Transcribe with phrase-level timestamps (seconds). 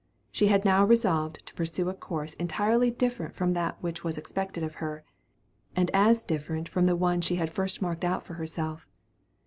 [0.31, 4.63] She had now resolved to pursue a course entirely different from that which was expected
[4.63, 5.03] of her,
[5.75, 8.87] and as different from the one she had first marked out for herself.